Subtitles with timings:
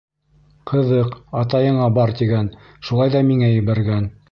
[0.71, 2.51] «Ҡыҙыҡ, атайыңа бар, тигән,
[2.89, 4.13] шулай ҙа миңә ебәргән».